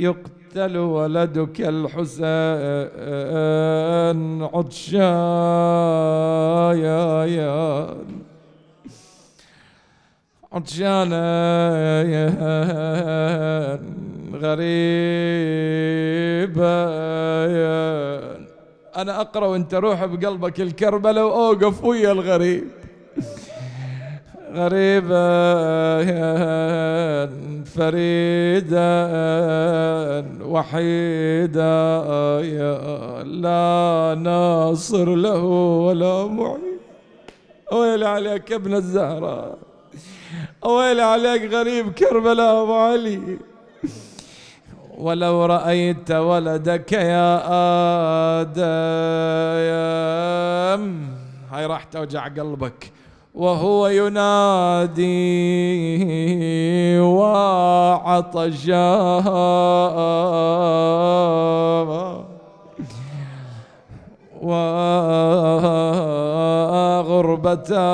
[0.00, 2.26] يقتل ولدك الحسين
[4.42, 5.06] عطشايا
[10.52, 11.12] عطشان
[14.34, 14.76] غريبة
[18.96, 22.64] أنا أقرأ وأنت روح بقلبك الكربلة وأوقف ويا الغريب.
[24.54, 25.26] غريبا
[27.64, 28.96] فريدا
[30.42, 31.76] وحيدا.
[32.42, 35.42] يا لا ناصر له
[35.86, 36.78] ولا معين.
[37.72, 39.58] ويل عليك ابن الزهراء
[40.64, 43.38] ويل عليك غريب كربلاء أبو علي.
[44.98, 47.42] ولو رأيت ولدك يا
[48.40, 48.66] آدم.
[51.52, 52.92] هاي راح توجع قلبك.
[53.36, 55.00] وهو ينادي
[56.98, 58.96] وعطشا
[67.06, 67.86] وغربتا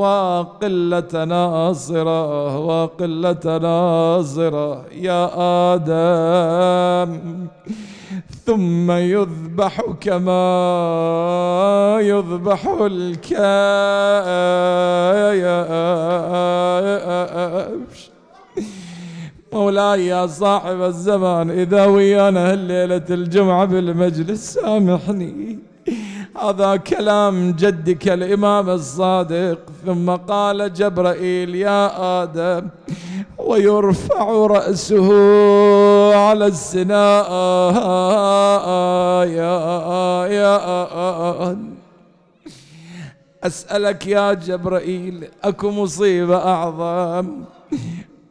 [0.00, 5.22] وقلة ناصرة وقلة ناصرة يا
[5.74, 7.10] آدم.
[8.46, 10.40] ثم يذبح كما
[12.00, 13.40] يذبح الكبش
[19.52, 25.58] مولاي يا صاحب الزمان إذا ويانا هالليلة الجمعة بالمجلس سامحني.
[26.42, 32.68] هذا كلام جدك الإمام الصادق ثم قال جبرائيل يا آدم
[33.38, 35.08] ويرفع رأسه
[36.16, 37.30] على السناء
[39.28, 41.56] يا يا
[43.44, 47.26] أسألك يا جبرائيل أكو مصيبة أعظم.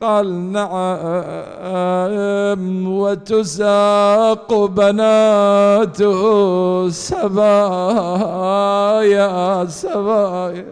[0.00, 1.92] قال نعم
[2.88, 6.20] وتساق بناته
[6.90, 8.04] سبايا
[9.64, 10.66] سبايا.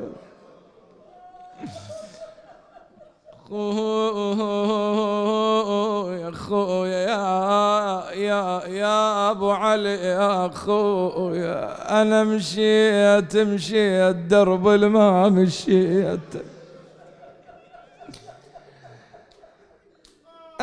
[6.29, 16.54] خويا خويا يا يا يا أبو علي يا خويا أنا مشيت مشيت درب الما مشيت.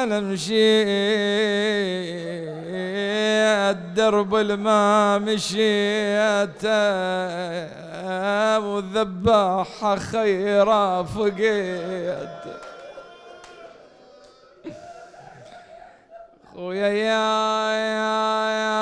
[0.04, 0.62] أنا مشيت
[3.96, 6.66] درب الما مشيت
[8.66, 12.30] والذباحة خيرا فقيت.
[16.54, 18.82] خويا يا يا يا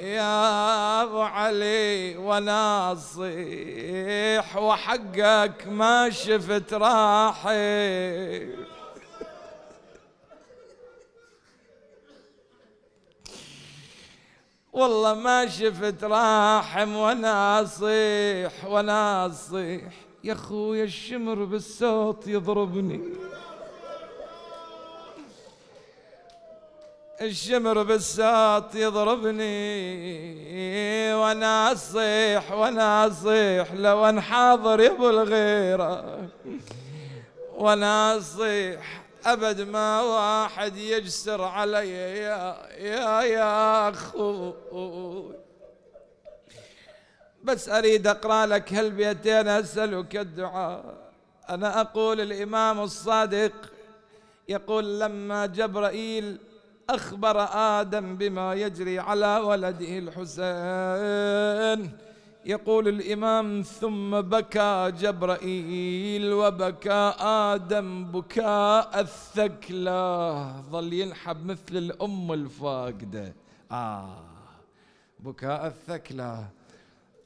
[0.00, 3.36] يا أبو علي وناصيح
[4.56, 8.40] وحقك ما شفت راحي
[14.80, 19.92] والله ما شفت راحم وأنا اصيح وأنا اصيح
[20.24, 23.00] يا أخويا الشمر بالصوت يضربني.
[27.20, 29.44] الشمر بالصوت يضربني.
[31.14, 36.28] وأنا اصيح وأنا اصيح لو انحاضر يا أبو الغيرة.
[37.56, 45.34] وأنا اصيح أبد ما واحد يجسر علي يا يا يا أخوي.
[47.44, 51.10] بس أريد أقرأ لك هالبيتين أسألك الدعاء.
[51.50, 53.52] أنا أقول الإمام الصادق
[54.48, 56.38] يقول لما جبرائيل
[56.90, 57.40] أخبر
[57.80, 60.50] آدم بما يجري على ولده الحسين
[62.44, 70.54] يقول الإمام ثم بكى جبرائيل وبكى آدم بكاء الثكلى.
[70.70, 73.34] ظل ينحب مثل الأم الفاقدة.
[73.72, 74.16] آه
[75.20, 76.44] بكاء الثكلى.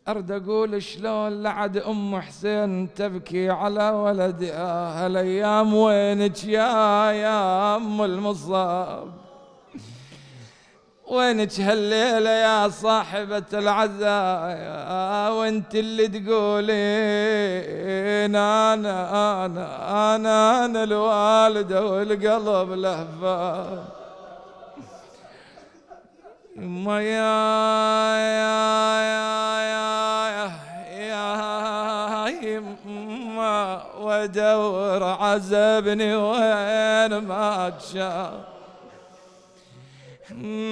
[0.08, 9.23] أرد أقول شلون لعد أم حسين تبكي على ولدها هالأيام وينك يا يا أم المصاب؟
[11.14, 16.84] وينك هالليلة يا صاحبة العزاء؟ وانت اللي تقولين
[18.36, 18.74] أنا
[19.46, 23.84] أنا أنا أنا الوالدة والقلب لهفان
[26.56, 27.36] ما يا
[28.18, 29.30] يا يا
[30.30, 30.50] يا
[31.08, 38.53] يا يما ودور عزبني وين ما تشاف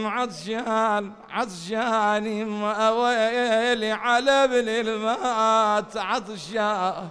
[0.07, 7.09] عطشان عطشان ما ويلي على ابن المات عطشان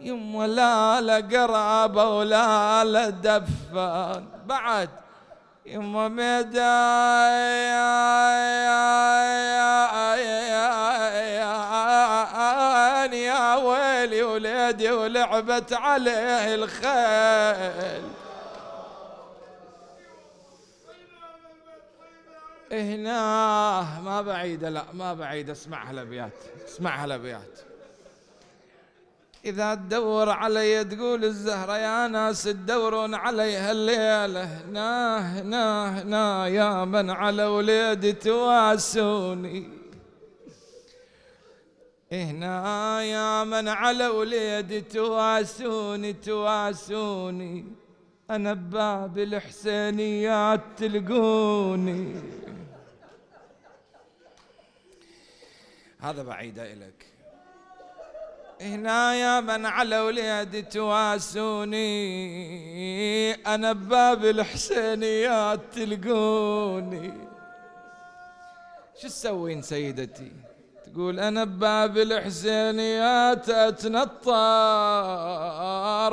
[0.00, 4.88] يما لا لا قرابة ولا لا دفان بعد
[5.66, 6.64] يما ميدان
[13.14, 18.02] يا ويلي وليدي ولعبت عليه الخيل.
[22.80, 26.32] هنا ما بعيدة لا ما بعيدة اسمعها الابيات
[26.68, 27.60] اسمعها الابيات
[29.44, 34.44] إذا تدور علي تقول الزهرة يا ناس تدورون عليها الليلة.
[34.44, 39.68] هنا هنا هنا يا من على وليدي تواسوني.
[42.12, 47.64] هنا يا من على وليدي تواسوني تواسوني.
[48.30, 52.14] أنا بباب الحسينيات تلقوني.
[56.04, 57.06] هذا بعيدة إليك.
[58.60, 61.84] هنا يا من على وليدي تواسوني
[63.34, 67.12] أنا بباب الحسينيات تلقوني.
[69.00, 70.32] شو تسوين سيدتي؟
[70.84, 74.24] تقول أنا بباب الحسينيات أتنطر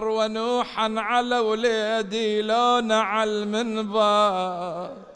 [0.08, 5.11] ونوحا على وليدي لو نعل المنبر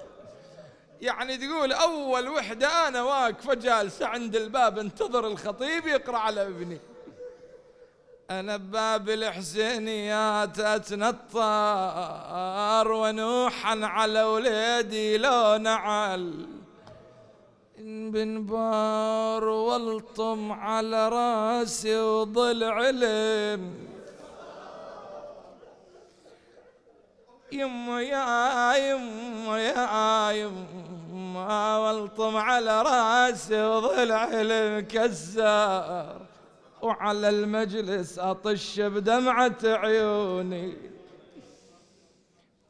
[1.02, 6.80] يعني تقول أول وحدة أنا واقفة جالسة عند الباب انتظر الخطيب يقرأ على ابني.
[8.32, 11.42] أنا بباب الحسينيات أتنطر
[12.92, 16.48] ونوحا على وليدي لو نعل.
[17.78, 23.86] بنبار والطم على راسي وضل علم.
[27.52, 30.75] يما يا يما يا يما
[32.02, 36.22] والطم على راسي وضل علم كسار
[36.82, 40.74] وعلى المجلس أطش بدمعة عيوني.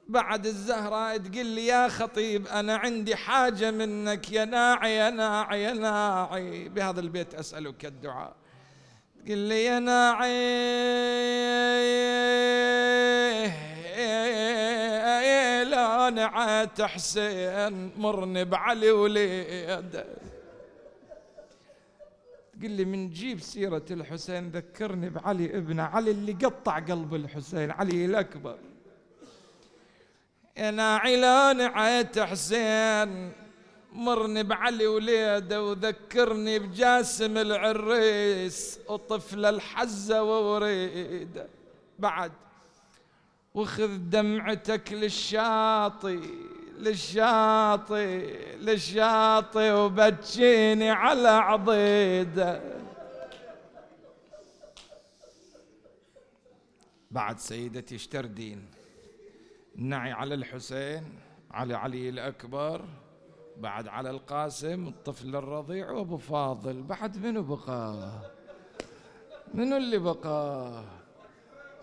[0.08, 5.74] بعد الزهراء تقول لي يا خطيب أنا عندي حاجة منك يا ناعي يا ناعي يا
[5.74, 6.70] ناعي.
[6.70, 8.36] بهذا البيت أسألك الدعاء.
[9.26, 10.36] تقول لي يا ناعي.
[16.16, 20.06] لا نعت حسين مرني بعلي وليده
[22.60, 28.06] تقول لي من جيب سيرة الحسين ذكرني بعلي ابنه علي اللي قطع قلب الحسين علي
[28.06, 28.58] الأكبر.
[30.58, 33.32] يا ناعلان عيت حسين
[33.94, 41.48] مرني بعلي وليده وذكرني بجاسم العريس وطفل الحزة ووريده
[42.00, 42.32] بعد
[43.56, 46.20] وخذ دمعتك للشاطئ
[46.78, 52.62] للشاطئ للشاطئ وبتشيني على عضيده
[57.12, 58.66] بعد سيدتي اشتردين
[59.76, 61.04] نعي على الحسين
[61.52, 62.86] على علي الأكبر
[63.58, 66.82] بعد على القاسم الطفل الرضيع وأبو فاضل.
[66.84, 68.10] بعد منو بقى؟
[69.54, 70.84] منو اللي بقى؟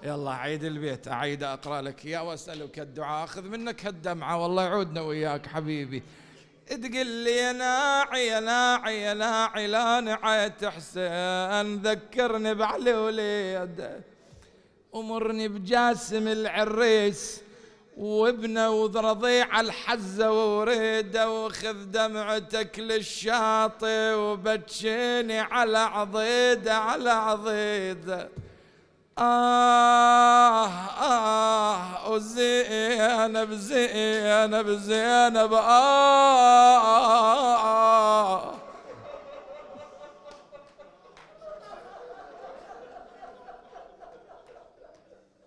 [0.05, 5.47] يلا عيد البيت أعيد أقرأ لك إياه وأسألك الدعاء أخذ منك هالدمعة والله يعودنا وياك
[5.47, 6.03] حبيبي.
[6.67, 13.91] تقول لي يا ناعي يا ناعي يا ناعي لا نعيت حسين ذكرني بعلي وليد
[14.95, 17.41] أمرني بجاسم العريس
[17.97, 28.29] وابنه ورضيع الحزة ووريده وخذ دمعتك للشاطئ وبتشيني على عضيده على عضيده
[29.19, 36.77] آه آه وزينب زينب زينب آه,
[37.59, 38.53] آه.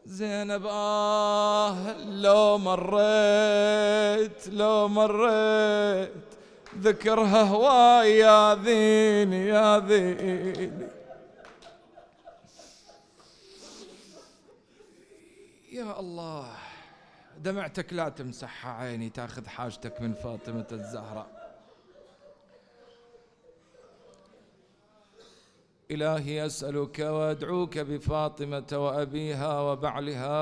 [0.05, 1.75] زينب آه
[2.10, 6.12] لو مريت لو مريت
[6.81, 10.72] ذكرها هواي يا ذيني يا ذيني.
[15.75, 16.48] يا الله
[17.38, 21.27] دمعتك لا تمسحها عيني تاخذ حاجتك من فاطمة الزهراء.
[25.91, 30.38] إلهي أسألك وأدعوك بفاطمة وأبيها وبعلها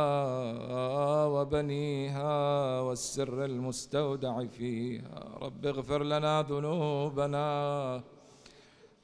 [1.26, 5.38] وبنيها والسر المستودع فيها.
[5.42, 8.04] رب اغفر لنا ذنوبنا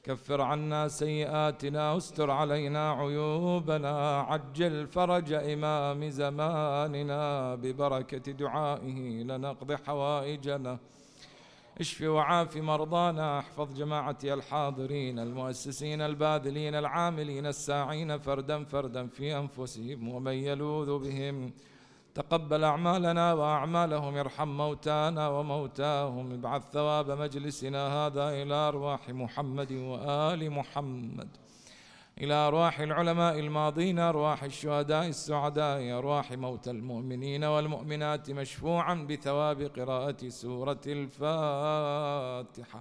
[0.02, 10.78] كفر عنا سيئاتنا واستر علينا عيوبنا عجل فرج إمام زماننا ببركة دعائه لنقضي حوائجنا.
[11.80, 20.32] اشف وعاف مرضانا احفظ جماعتي الحاضرين المؤسسين الباذلين العاملين الساعين فردا فردا في أنفسهم ومن
[20.32, 21.52] يلوذ بهم.
[22.14, 26.32] تقبل أعمالنا وأعمالهم ارحم موتانا وموتاهم.
[26.32, 31.28] ابعث ثواب مجلسنا هذا إلى أرواح محمد وآل محمد.
[32.22, 40.80] إلى أرواح العلماء الماضين أرواح الشهداء السعداء أرواح موتى المؤمنين والمؤمنات مشفوعا بثواب قراءة سورة
[40.86, 42.78] الفاتحة.